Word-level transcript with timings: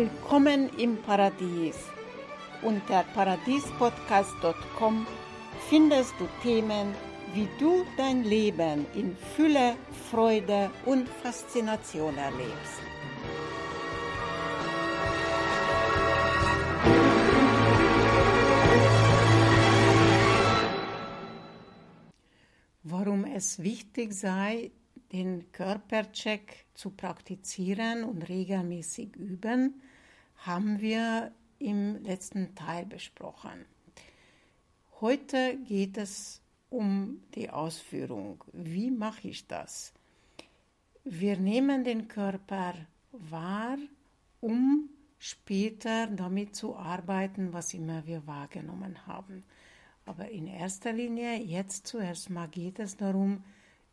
Willkommen 0.00 0.70
im 0.78 0.96
Paradies. 1.02 1.76
Unter 2.62 3.04
paradiespodcast.com 3.12 5.06
findest 5.68 6.14
du 6.18 6.26
Themen, 6.42 6.94
wie 7.34 7.46
du 7.58 7.84
dein 7.98 8.24
Leben 8.24 8.86
in 8.94 9.14
Fülle, 9.14 9.76
Freude 10.10 10.70
und 10.86 11.06
Faszination 11.06 12.16
erlebst. 12.16 12.80
Warum 22.84 23.26
es 23.26 23.62
wichtig 23.62 24.14
sei, 24.14 24.70
den 25.12 25.52
Körpercheck 25.52 26.64
zu 26.72 26.88
praktizieren 26.88 28.04
und 28.04 28.30
regelmäßig 28.30 29.14
üben, 29.16 29.82
haben 30.46 30.80
wir 30.80 31.32
im 31.58 32.02
letzten 32.02 32.54
Teil 32.54 32.86
besprochen. 32.86 33.66
Heute 35.00 35.56
geht 35.58 35.98
es 35.98 36.40
um 36.70 37.22
die 37.34 37.50
Ausführung. 37.50 38.42
Wie 38.52 38.90
mache 38.90 39.28
ich 39.28 39.46
das? 39.46 39.92
Wir 41.04 41.36
nehmen 41.36 41.84
den 41.84 42.08
Körper 42.08 42.74
wahr, 43.12 43.76
um 44.40 44.88
später 45.18 46.06
damit 46.06 46.56
zu 46.56 46.76
arbeiten, 46.76 47.52
was 47.52 47.74
immer 47.74 48.06
wir 48.06 48.26
wahrgenommen 48.26 49.06
haben. 49.06 49.44
Aber 50.06 50.30
in 50.30 50.46
erster 50.46 50.92
Linie, 50.92 51.36
jetzt 51.36 51.86
zuerst 51.86 52.30
mal 52.30 52.48
geht 52.48 52.78
es 52.78 52.96
darum, 52.96 53.44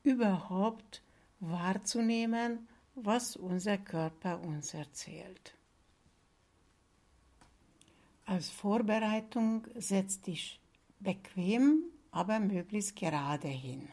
überhaupt 0.04 1.02
wahrzunehmen, 1.40 2.68
was 2.96 3.36
unser 3.36 3.78
Körper 3.78 4.42
uns 4.42 4.74
erzählt. 4.74 5.57
Als 8.28 8.50
Vorbereitung 8.50 9.66
setz 9.76 10.20
dich 10.20 10.60
bequem, 11.00 11.84
aber 12.12 12.42
möglichst 12.42 12.98
gerade 12.98 13.48
hin. 13.48 13.88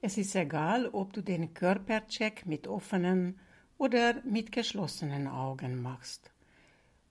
Es 0.00 0.18
ist 0.18 0.34
egal, 0.34 0.88
ob 0.88 1.12
du 1.12 1.22
den 1.22 1.54
Körpercheck 1.54 2.46
mit 2.46 2.66
offenen 2.66 3.38
oder 3.78 4.20
mit 4.24 4.50
geschlossenen 4.50 5.28
Augen 5.28 5.80
machst. 5.80 6.32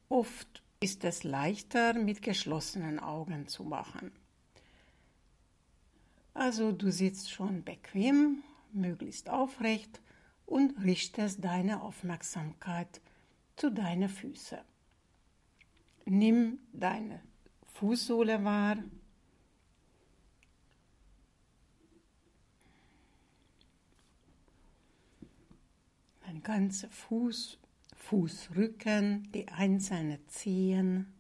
Oft 0.10 0.62
ist 0.82 1.06
es 1.06 1.24
leichter, 1.24 1.94
mit 1.94 2.22
geschlossenen 2.22 3.00
Augen 3.00 3.48
zu 3.48 3.64
machen. 3.64 4.12
Also 6.34 6.74
du 6.74 6.92
sitzt 6.92 7.32
schon 7.32 7.64
bequem, 7.64 8.44
möglichst 8.74 9.30
aufrecht 9.30 10.02
und 10.46 10.84
richtest 10.84 11.42
deine 11.42 11.82
Aufmerksamkeit 11.82 13.00
zu 13.58 13.70
deinen 13.72 14.08
Füßen. 14.08 14.60
Nimm 16.06 16.60
deine 16.72 17.22
Fußsohle 17.74 18.44
wahr. 18.46 18.78
Dein 26.22 26.42
ganzer 26.42 26.90
Fuß, 26.90 27.58
Fußrücken, 27.98 29.30
die 29.34 29.50
einzelnen 29.50 30.26
Zehen. 30.30 31.14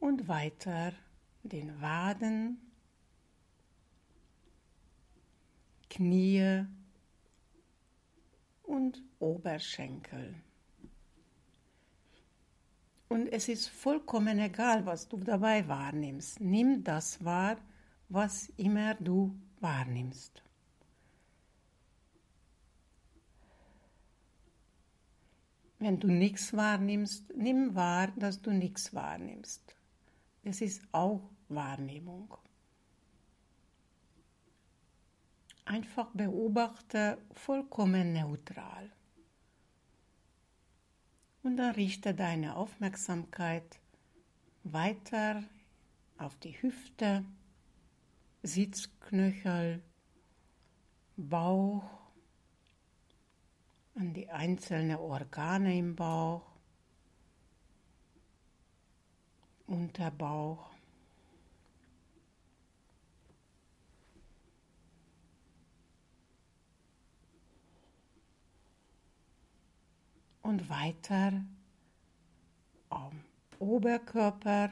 und 0.00 0.28
weiter 0.28 0.92
den 1.42 1.80
Waden, 1.80 2.58
Knie 5.88 6.66
und 8.70 9.02
Oberschenkel. 9.18 10.34
Und 13.08 13.26
es 13.32 13.48
ist 13.48 13.68
vollkommen 13.68 14.38
egal, 14.38 14.86
was 14.86 15.08
du 15.08 15.16
dabei 15.16 15.66
wahrnimmst. 15.66 16.40
Nimm 16.40 16.84
das 16.84 17.24
wahr, 17.24 17.56
was 18.08 18.48
immer 18.56 18.94
du 18.94 19.34
wahrnimmst. 19.58 20.44
Wenn 25.80 25.98
du 25.98 26.06
nichts 26.06 26.52
wahrnimmst, 26.52 27.34
nimm 27.34 27.74
wahr, 27.74 28.12
dass 28.16 28.40
du 28.40 28.52
nichts 28.52 28.94
wahrnimmst. 28.94 29.74
Es 30.44 30.60
ist 30.60 30.82
auch 30.92 31.28
Wahrnehmung. 31.48 32.32
Einfach 35.70 36.10
beobachte 36.14 37.16
vollkommen 37.30 38.12
neutral. 38.12 38.90
Und 41.44 41.58
dann 41.58 41.76
richte 41.76 42.12
deine 42.12 42.56
Aufmerksamkeit 42.56 43.78
weiter 44.64 45.44
auf 46.18 46.34
die 46.40 46.60
Hüfte, 46.60 47.24
Sitzknöchel, 48.42 49.80
Bauch, 51.16 51.84
an 53.94 54.12
die 54.12 54.28
einzelnen 54.28 54.96
Organe 54.96 55.78
im 55.78 55.94
Bauch, 55.94 56.50
Unterbauch. 59.68 60.68
Und 70.50 70.68
weiter 70.68 71.44
am 72.88 73.22
Oberkörper, 73.60 74.70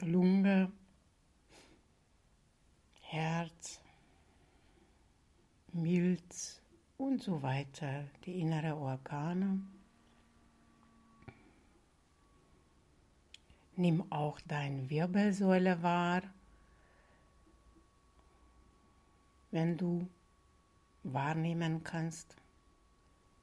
Lunge, 0.00 0.72
Herz, 3.02 3.80
Milz 5.72 6.60
und 6.98 7.22
so 7.22 7.40
weiter, 7.40 8.08
die 8.24 8.40
inneren 8.40 8.72
Organe. 8.72 9.60
Nimm 13.76 14.10
auch 14.10 14.40
deine 14.40 14.90
Wirbelsäule 14.90 15.80
wahr, 15.84 16.22
wenn 19.52 19.76
du 19.76 20.08
wahrnehmen 21.12 21.82
kannst. 21.84 22.36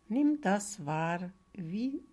Nimm 0.07 0.41
das 0.41 0.85
wahr, 0.85 1.31
wie 1.53 2.03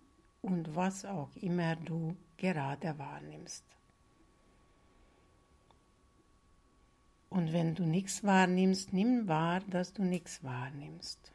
und 0.41 0.75
was 0.75 1.05
auch 1.05 1.35
immer 1.35 1.75
du 1.75 2.15
gerade 2.37 2.97
wahrnimmst. 2.97 3.63
Und 7.29 7.53
wenn 7.53 7.75
du 7.75 7.83
nichts 7.83 8.23
wahrnimmst, 8.23 8.91
nimm 8.93 9.27
wahr, 9.27 9.61
dass 9.61 9.93
du 9.93 10.03
nichts 10.03 10.43
wahrnimmst. 10.43 11.31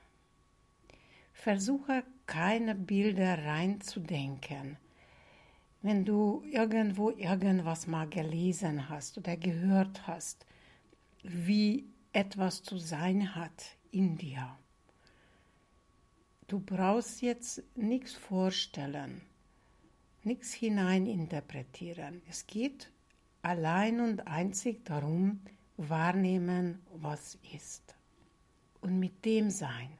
Versuche 1.33 2.05
keine 2.27 2.75
Bilder 2.75 3.45
reinzudenken 3.45 4.77
wenn 5.87 6.05
du 6.05 6.43
irgendwo 6.51 7.11
irgendwas 7.11 7.87
mal 7.87 8.09
gelesen 8.09 8.89
hast 8.89 9.19
oder 9.19 9.37
gehört 9.37 10.07
hast, 10.09 10.45
wie 11.23 11.85
etwas 12.17 12.63
zu 12.63 12.79
sein 12.79 13.35
hat 13.35 13.77
in 13.91 14.17
dir. 14.17 14.59
Du 16.49 16.61
brauchst 16.61 17.21
jetzt 17.21 17.63
nichts 17.75 18.15
vorstellen, 18.15 19.21
nichts 20.23 20.55
hineininterpretieren. 20.55 22.23
Es 22.27 22.47
geht 22.47 22.91
allein 23.43 24.01
und 24.01 24.27
einzig 24.27 24.83
darum, 24.87 25.43
wahrnehmen, 25.77 26.81
was 26.95 27.39
ist 27.53 27.95
und 28.81 28.99
mit 28.99 29.27
dem 29.27 29.51
sein. 29.51 29.91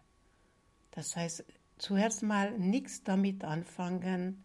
Das 0.93 1.17
heißt, 1.17 1.45
zuerst 1.77 2.23
mal 2.23 2.59
nichts 2.59 3.05
damit 3.05 3.45
anfangen, 3.45 4.43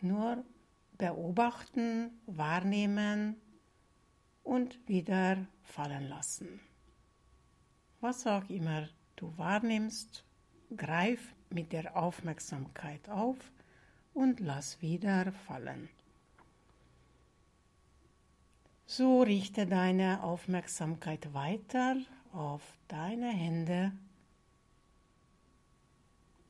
nur 0.00 0.44
beobachten, 0.98 2.10
wahrnehmen 2.26 3.36
und 4.46 4.88
wieder 4.88 5.46
fallen 5.62 6.08
lassen. 6.08 6.60
Was 8.00 8.26
auch 8.26 8.48
immer 8.48 8.88
du 9.16 9.36
wahrnimmst, 9.36 10.24
greif 10.76 11.34
mit 11.50 11.72
der 11.72 11.96
Aufmerksamkeit 11.96 13.08
auf 13.08 13.36
und 14.14 14.40
lass 14.40 14.80
wieder 14.80 15.32
fallen. 15.32 15.88
So 18.86 19.22
richte 19.22 19.66
deine 19.66 20.22
Aufmerksamkeit 20.22 21.34
weiter 21.34 21.96
auf 22.32 22.62
deine 22.86 23.30
Hände, 23.30 23.92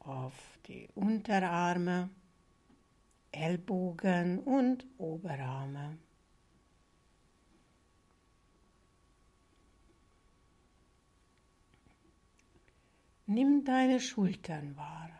auf 0.00 0.34
die 0.66 0.88
Unterarme, 0.94 2.10
Ellbogen 3.32 4.40
und 4.40 4.86
Oberarme. 4.98 5.96
Nimm 13.26 13.64
deine 13.64 13.98
Schultern 13.98 14.76
wahr. 14.76 15.10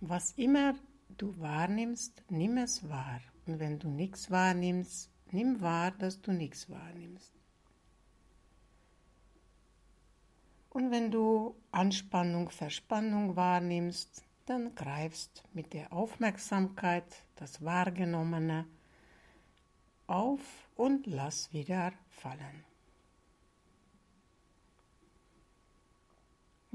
Was 0.00 0.32
immer 0.32 0.74
du 1.08 1.38
wahrnimmst, 1.40 2.22
nimm 2.28 2.58
es 2.58 2.88
wahr. 2.88 3.20
Und 3.46 3.58
wenn 3.58 3.78
du 3.78 3.88
nichts 3.88 4.30
wahrnimmst, 4.30 5.10
nimm 5.32 5.60
wahr, 5.60 5.90
dass 5.90 6.20
du 6.20 6.32
nichts 6.32 6.70
wahrnimmst. 6.70 7.32
Und 10.70 10.90
wenn 10.90 11.10
du 11.10 11.56
Anspannung, 11.72 12.50
Verspannung 12.50 13.34
wahrnimmst, 13.34 14.22
dann 14.44 14.74
greifst 14.74 15.42
mit 15.54 15.72
der 15.72 15.92
Aufmerksamkeit 15.92 17.24
das 17.34 17.64
Wahrgenommene 17.64 18.66
auf 20.06 20.68
und 20.76 21.06
lass 21.06 21.52
wieder 21.52 21.92
fallen. 22.10 22.64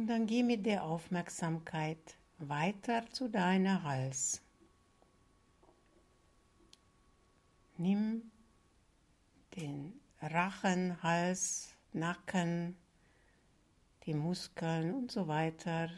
Und 0.01 0.07
dann 0.07 0.25
geh 0.25 0.41
mit 0.41 0.65
der 0.65 0.83
Aufmerksamkeit 0.83 2.17
weiter 2.39 3.07
zu 3.11 3.29
deiner 3.29 3.83
Hals. 3.83 4.41
Nimm 7.77 8.31
den 9.55 9.93
Rachen, 10.19 11.03
Hals, 11.03 11.75
Nacken, 11.93 12.75
die 14.07 14.15
Muskeln 14.15 14.95
und 14.95 15.11
so 15.11 15.27
weiter, 15.27 15.91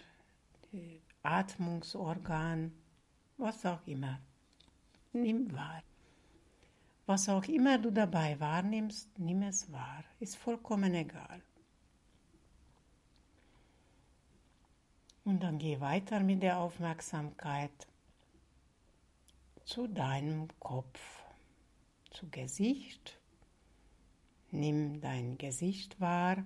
die 0.73 1.01
Atmungsorgan, 1.21 2.73
was 3.37 3.65
auch 3.65 3.87
immer. 3.87 4.19
Nimm 5.13 5.49
wahr. 5.53 5.81
Was 7.05 7.29
auch 7.29 7.45
immer 7.45 7.77
du 7.77 7.89
dabei 7.89 8.37
wahrnimmst, 8.37 9.17
nimm 9.17 9.43
es 9.43 9.71
wahr. 9.71 10.03
Ist 10.19 10.35
vollkommen 10.35 10.93
egal. 10.93 11.41
Und 15.25 15.41
dann 15.41 15.57
geh 15.57 15.79
weiter 15.79 16.19
mit 16.19 16.43
der 16.43 16.59
Aufmerksamkeit 16.59 17.87
zu 19.63 19.87
deinem 19.87 20.49
Kopf 20.59 20.99
zu 22.11 22.29
Gesicht. 22.29 23.17
Nimm 24.51 24.99
dein 24.99 25.37
Gesicht 25.37 25.99
wahr. 26.01 26.43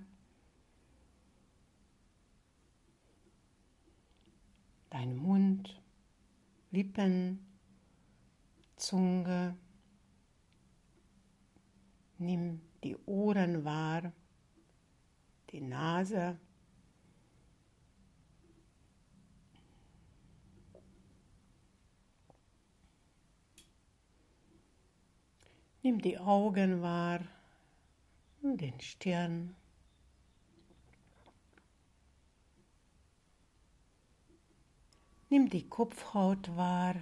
Dein 4.90 5.16
Mund, 5.16 5.82
Lippen, 6.70 7.44
Zunge. 8.76 9.56
Nimm 12.16 12.60
die 12.84 12.96
Ohren 13.06 13.64
wahr, 13.64 14.12
die 15.50 15.60
Nase. 15.60 16.38
Nimm 25.88 26.02
die 26.02 26.18
Augen 26.18 26.82
wahr 26.82 27.20
und 28.42 28.60
den 28.60 28.78
Stirn. 28.78 29.56
Nimm 35.30 35.48
die 35.48 35.66
Kopfhaut 35.66 36.54
wahr, 36.54 36.96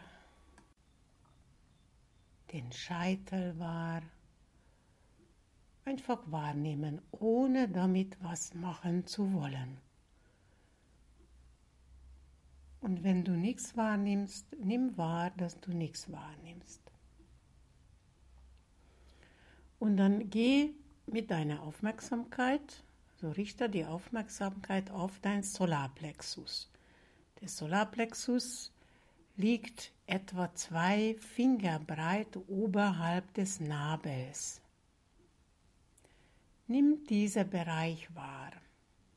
den 2.52 2.70
Scheitel 2.70 3.58
wahr. 3.58 4.02
Einfach 5.84 6.22
wahrnehmen, 6.30 7.02
ohne 7.10 7.68
damit 7.68 8.16
was 8.22 8.54
machen 8.54 9.04
zu 9.04 9.32
wollen. 9.32 9.78
Und 12.82 13.02
wenn 13.02 13.24
du 13.24 13.32
nichts 13.32 13.76
wahrnimmst, 13.76 14.46
nimm 14.60 14.96
wahr, 14.96 15.32
dass 15.32 15.58
du 15.58 15.72
nichts 15.72 16.12
wahrnimmst. 16.12 16.86
Und 19.78 19.96
dann 19.96 20.30
geh 20.30 20.72
mit 21.06 21.30
deiner 21.30 21.62
Aufmerksamkeit, 21.62 22.82
so 23.20 23.30
richte 23.30 23.68
die 23.68 23.84
Aufmerksamkeit 23.84 24.90
auf 24.90 25.18
dein 25.20 25.42
Solarplexus. 25.42 26.70
Der 27.40 27.48
Solarplexus 27.48 28.72
liegt 29.36 29.92
etwa 30.06 30.54
zwei 30.54 31.16
Finger 31.18 31.78
breit 31.78 32.38
oberhalb 32.48 33.32
des 33.34 33.60
Nabels. 33.60 34.60
Nimm 36.66 37.04
diesen 37.04 37.48
Bereich 37.48 38.12
wahr 38.14 38.52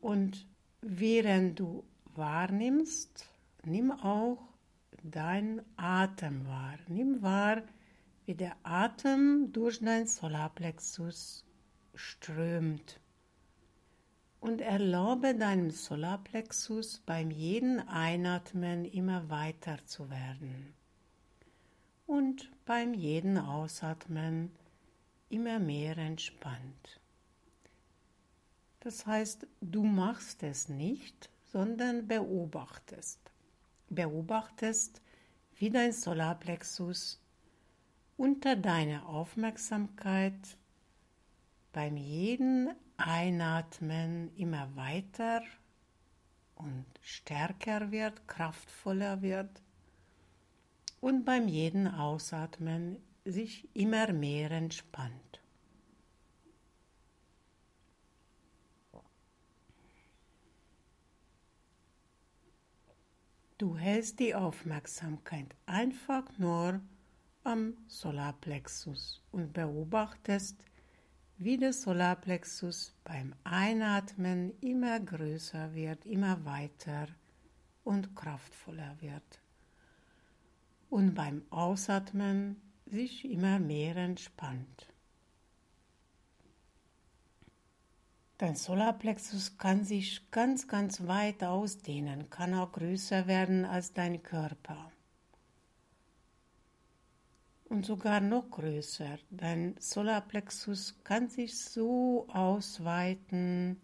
und 0.01 0.45
während 0.81 1.59
du 1.59 1.83
wahrnimmst, 2.15 3.27
nimm 3.63 3.91
auch 3.91 4.37
deinen 5.03 5.61
Atem 5.77 6.45
wahr. 6.45 6.77
Nimm 6.87 7.21
wahr, 7.21 7.63
wie 8.29 8.35
der 8.35 8.57
Atem 8.61 9.51
durch 9.53 9.79
dein 9.79 10.05
Solarplexus 10.05 11.43
strömt. 11.95 13.01
Und 14.39 14.61
erlaube 14.61 15.33
deinem 15.33 15.71
Solarplexus 15.71 16.99
beim 17.07 17.31
jeden 17.31 17.79
Einatmen 17.87 18.85
immer 18.85 19.31
weiter 19.31 19.83
zu 19.85 20.11
werden. 20.11 20.75
Und 22.05 22.51
beim 22.65 22.93
jeden 22.93 23.39
Ausatmen 23.39 24.51
immer 25.29 25.57
mehr 25.57 25.97
entspannt. 25.97 27.01
Das 28.81 29.07
heißt, 29.07 29.47
du 29.59 29.83
machst 29.83 30.43
es 30.43 30.69
nicht, 30.69 31.31
sondern 31.51 32.07
beobachtest. 32.07 33.31
Beobachtest, 33.89 35.01
wie 35.55 35.71
dein 35.71 35.93
Solarplexus 35.93 37.19
unter 38.19 38.57
deiner 38.57 39.07
Aufmerksamkeit 39.07 40.57
beim 41.71 41.95
jeden 41.95 42.69
Einatmen 42.97 44.35
immer 44.35 44.75
weiter 44.75 45.41
und 46.55 46.85
stärker 47.01 47.91
wird, 47.91 48.27
kraftvoller 48.27 49.21
wird 49.21 49.61
und 50.99 51.23
beim 51.23 51.47
jeden 51.47 51.87
Ausatmen 51.87 53.01
sich 53.23 53.73
immer 53.73 54.11
mehr 54.11 54.51
entspannt. 54.51 55.41
Du 63.57 63.77
hältst 63.77 64.19
die 64.19 64.35
Aufmerksamkeit 64.35 65.55
einfach 65.65 66.37
nur 66.37 66.81
am 67.43 67.77
Solarplexus 67.87 69.21
und 69.31 69.53
beobachtest, 69.53 70.57
wie 71.37 71.57
der 71.57 71.71
Solarplexus 71.73 72.93
beim 73.03 73.33
Einatmen 73.43 74.53
immer 74.61 74.99
größer 74.99 75.73
wird, 75.73 76.05
immer 76.05 76.43
weiter 76.43 77.07
und 77.83 78.15
kraftvoller 78.15 78.97
wird. 78.99 79.41
Und 80.89 81.13
beim 81.13 81.43
Ausatmen 81.49 82.61
sich 82.85 83.23
immer 83.23 83.59
mehr 83.59 83.95
entspannt. 83.95 84.93
Dein 88.37 88.55
Solarplexus 88.55 89.57
kann 89.57 89.83
sich 89.83 90.29
ganz, 90.31 90.67
ganz 90.67 91.07
weit 91.07 91.43
ausdehnen, 91.43 92.29
kann 92.29 92.53
auch 92.53 92.71
größer 92.71 93.27
werden 93.27 93.65
als 93.65 93.93
dein 93.93 94.23
Körper 94.23 94.91
und 97.69 97.85
sogar 97.85 98.19
noch 98.19 98.49
größer. 98.49 99.19
Dein 99.29 99.75
Solarplexus 99.79 100.95
kann 101.03 101.29
sich 101.29 101.57
so 101.57 102.27
ausweiten 102.29 103.79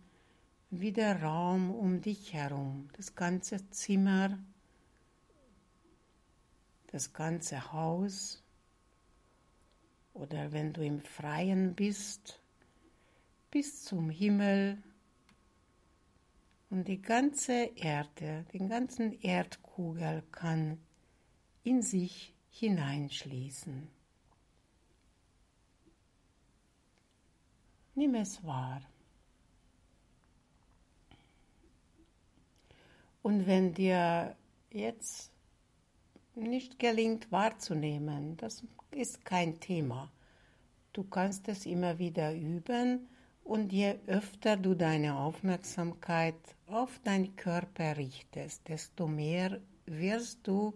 wie 0.72 0.92
der 0.92 1.22
Raum 1.22 1.72
um 1.72 2.02
dich 2.02 2.34
herum, 2.34 2.90
das 2.98 3.16
ganze 3.16 3.70
Zimmer, 3.70 4.38
das 6.88 7.14
ganze 7.14 7.72
Haus 7.72 8.44
oder 10.14 10.52
wenn 10.52 10.74
du 10.74 10.84
im 10.84 11.02
Freien 11.02 11.76
bist, 11.76 12.42
bis 13.52 13.84
zum 13.84 14.10
Himmel 14.10 14.82
und 16.70 16.88
die 16.88 17.02
ganze 17.02 17.72
Erde, 17.76 18.46
den 18.54 18.68
ganzen 18.68 19.14
Erdkugel 19.22 20.24
kann 20.32 20.80
in 21.64 21.82
sich 21.82 22.35
hineinschließen. 22.60 23.88
Nimm 27.96 28.16
es 28.16 28.44
wahr. 28.44 28.82
Und 33.22 33.48
wenn 33.48 33.74
dir 33.74 34.36
jetzt 34.72 35.32
nicht 36.36 36.80
gelingt 36.80 37.32
wahrzunehmen, 37.32 38.38
das 38.38 38.64
ist 38.92 39.26
kein 39.26 39.60
Thema. 39.60 40.12
Du 40.94 41.04
kannst 41.04 41.48
es 41.48 41.66
immer 41.66 41.98
wieder 42.00 42.34
üben 42.34 43.08
Und 43.46 43.72
je 43.72 44.00
öfter 44.08 44.58
du 44.58 44.74
deine 44.74 45.18
Aufmerksamkeit 45.20 46.36
auf 46.66 46.98
deinen 47.04 47.36
Körper 47.36 47.96
richtest, 47.96 48.68
desto 48.68 49.06
mehr 49.08 49.62
wirst 49.86 50.48
du 50.48 50.74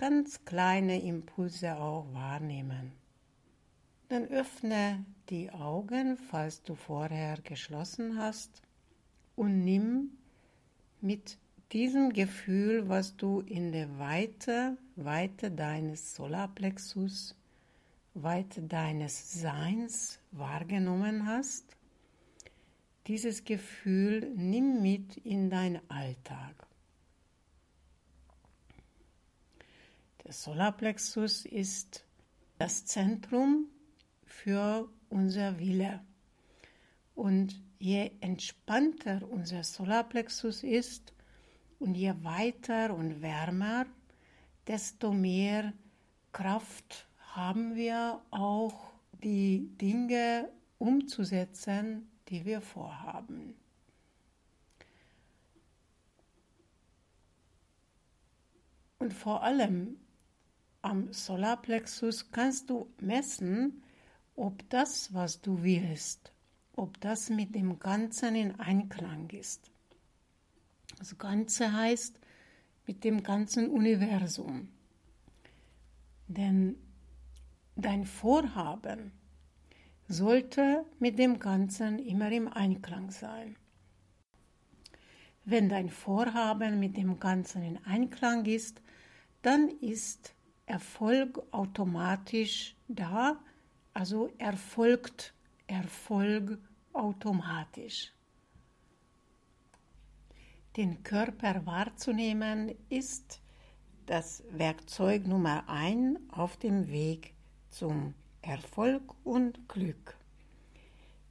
ganz 0.00 0.46
kleine 0.46 1.02
Impulse 1.02 1.76
auch 1.76 2.06
wahrnehmen. 2.14 2.92
Dann 4.08 4.24
öffne 4.28 5.04
die 5.28 5.50
Augen, 5.50 6.16
falls 6.16 6.62
du 6.62 6.74
vorher 6.74 7.36
geschlossen 7.42 8.18
hast, 8.18 8.62
und 9.36 9.62
nimm 9.62 10.12
mit 11.02 11.36
diesem 11.72 12.14
Gefühl, 12.14 12.88
was 12.88 13.16
du 13.18 13.40
in 13.40 13.72
der 13.72 13.98
Weite, 13.98 14.78
Weite 14.96 15.50
deines 15.50 16.14
Solarplexus, 16.14 17.36
Weite 18.14 18.62
deines 18.62 19.34
Seins 19.34 20.18
wahrgenommen 20.30 21.26
hast, 21.26 21.76
dieses 23.06 23.44
Gefühl 23.44 24.32
nimm 24.34 24.80
mit 24.80 25.18
in 25.18 25.50
deinen 25.50 25.80
Alltag. 25.90 26.69
Der 30.30 30.36
Solarplexus 30.36 31.44
ist 31.44 32.04
das 32.56 32.86
Zentrum 32.86 33.66
für 34.24 34.88
unser 35.08 35.58
Wille. 35.58 36.04
Und 37.16 37.60
je 37.80 38.12
entspannter 38.20 39.28
unser 39.28 39.64
Solarplexus 39.64 40.62
ist 40.62 41.12
und 41.80 41.96
je 41.96 42.14
weiter 42.22 42.94
und 42.94 43.22
wärmer, 43.22 43.86
desto 44.68 45.12
mehr 45.12 45.72
Kraft 46.30 47.08
haben 47.34 47.74
wir 47.74 48.22
auch 48.30 48.92
die 49.24 49.68
Dinge 49.80 50.48
umzusetzen, 50.78 52.08
die 52.28 52.44
wir 52.44 52.60
vorhaben. 52.60 53.56
Und 59.00 59.12
vor 59.12 59.42
allem 59.42 59.98
am 60.82 61.12
Solarplexus 61.12 62.30
kannst 62.30 62.70
du 62.70 62.88
messen, 63.00 63.82
ob 64.36 64.68
das, 64.70 65.12
was 65.12 65.40
du 65.40 65.62
willst, 65.62 66.32
ob 66.74 67.00
das 67.00 67.30
mit 67.30 67.54
dem 67.54 67.78
Ganzen 67.78 68.34
in 68.34 68.58
Einklang 68.58 69.28
ist. 69.30 69.70
Das 70.98 71.16
Ganze 71.18 71.72
heißt 71.72 72.18
mit 72.86 73.04
dem 73.04 73.22
ganzen 73.22 73.68
Universum. 73.70 74.68
Denn 76.26 76.76
dein 77.76 78.04
Vorhaben 78.04 79.12
sollte 80.08 80.84
mit 80.98 81.18
dem 81.18 81.38
Ganzen 81.38 81.98
immer 81.98 82.30
im 82.32 82.48
Einklang 82.48 83.10
sein. 83.10 83.56
Wenn 85.44 85.68
dein 85.68 85.88
Vorhaben 85.88 86.80
mit 86.80 86.96
dem 86.96 87.18
Ganzen 87.18 87.62
in 87.62 87.78
Einklang 87.84 88.44
ist, 88.44 88.82
dann 89.42 89.68
ist 89.68 90.34
Erfolg 90.70 91.42
automatisch 91.50 92.76
da, 92.86 93.36
also 93.92 94.30
erfolgt 94.38 95.34
Erfolg 95.66 96.58
automatisch. 96.92 98.12
Den 100.76 101.02
Körper 101.02 101.66
wahrzunehmen 101.66 102.72
ist 102.88 103.40
das 104.06 104.44
Werkzeug 104.52 105.26
Nummer 105.26 105.64
ein 105.66 106.18
auf 106.30 106.56
dem 106.56 106.88
Weg 106.88 107.34
zum 107.70 108.14
Erfolg 108.40 109.02
und 109.24 109.68
Glück. 109.68 110.16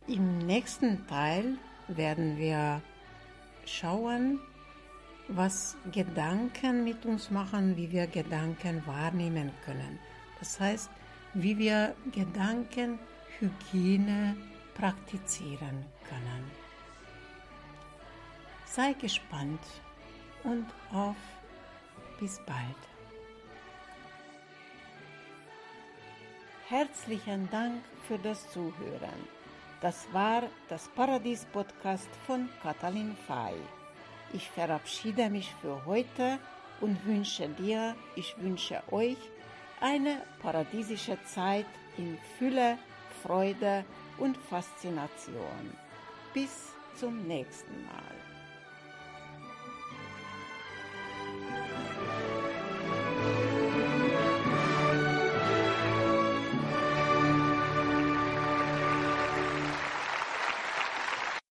Im 0.08 0.40
nächsten 0.40 1.08
Teil 1.08 1.58
werden 1.88 2.38
wir 2.38 2.82
schauen, 3.66 4.42
was 5.30 5.78
Gedanken 5.92 6.84
mit 6.84 7.06
uns 7.06 7.30
machen, 7.30 7.78
wie 7.78 7.92
wir 7.92 8.08
Gedanken 8.08 8.82
wahrnehmen 8.86 9.52
können. 9.64 10.00
Das 10.40 10.60
heißt, 10.60 10.90
wie 11.34 11.58
wir 11.58 11.96
Gedankenhygiene 12.12 14.36
praktizieren 14.74 15.86
können. 16.08 16.52
Sei 18.66 18.92
gespannt 18.94 19.62
und 20.44 20.66
auf 20.92 21.16
bis 22.20 22.40
bald. 22.46 22.60
Herzlichen 26.68 27.50
Dank 27.50 27.82
für 28.08 28.20
das 28.20 28.48
Zuhören. 28.52 29.28
Das 29.82 30.08
war 30.12 30.44
das 30.68 30.90
Paradies-Podcast 30.90 32.10
von 32.28 32.50
Katalin 32.62 33.16
Fay. 33.26 33.56
Ich 34.34 34.50
verabschiede 34.50 35.30
mich 35.30 35.54
für 35.62 35.86
heute 35.86 36.38
und 36.82 37.06
wünsche 37.06 37.48
dir, 37.50 37.96
ich 38.16 38.36
wünsche 38.38 38.82
euch 38.92 39.18
eine 39.82 40.22
paradiesische 40.42 41.18
Zeit 41.26 41.66
in 41.98 42.18
Fülle, 42.38 42.78
Freude 43.24 43.86
und 44.18 44.38
Faszination. 44.38 45.74
Bis 46.34 46.74
zum 46.96 47.28
nächsten 47.28 47.86
Mal. 47.86 48.29